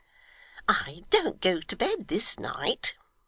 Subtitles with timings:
[0.67, 2.95] 'I don't go to bed this night!